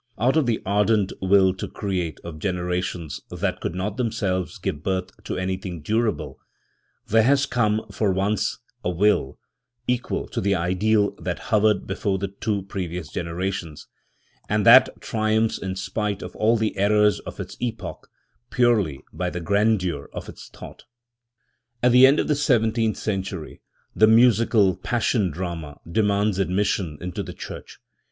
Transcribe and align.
Out 0.17 0.35
of 0.35 0.47
the 0.47 0.59
ardent 0.65 1.13
will 1.21 1.53
to 1.53 1.67
create 1.67 2.19
of 2.23 2.39
generations 2.39 3.21
that 3.29 3.61
could 3.61 3.75
not 3.75 3.97
themselves 3.97 4.57
give 4.57 4.81
birth 4.81 5.11
to 5.25 5.37
anything 5.37 5.83
durable, 5.83 6.39
there 7.05 7.21
has 7.21 7.45
come 7.45 7.85
for 7.91 8.11
once 8.11 8.57
a 8.83 8.89
will 8.89 9.37
equal 9.87 10.27
to 10.29 10.41
the 10.41 10.55
ideal 10.55 11.11
that 11.21 11.37
hovered 11.37 11.85
before 11.85 12.17
the 12.17 12.29
two 12.29 12.63
previous 12.63 13.09
generations, 13.09 13.85
and 14.49 14.65
that 14.65 14.89
triumphs 15.01 15.59
in 15.59 15.75
spite 15.75 16.23
of 16.23 16.35
all 16.35 16.57
the 16.57 16.75
errors 16.79 17.19
of 17.19 17.39
its 17.39 17.55
epoch, 17.59 18.09
purely 18.49 19.03
by 19.13 19.29
the 19.29 19.39
grandeur 19.39 20.09
of 20.13 20.27
its 20.27 20.49
thought. 20.49 20.85
At 21.83 21.91
the 21.91 22.07
end 22.07 22.19
of 22.19 22.27
the 22.27 22.33
seventeenth 22.33 22.97
century 22.97 23.61
the 23.95 24.07
musical 24.07 24.77
Pas 24.77 25.03
sion 25.03 25.29
drama 25.29 25.79
demands 25.87 26.39
admission 26.39 26.97
into 27.01 27.21
the 27.21 27.33
church. 27.33 27.77